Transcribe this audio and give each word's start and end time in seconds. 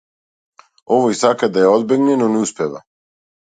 Овој 0.95 1.17
сака 1.19 1.51
да 1.59 1.67
ја 1.67 1.75
одбегне, 1.75 2.19
но 2.25 2.33
не 2.35 2.43
успева. 2.49 2.85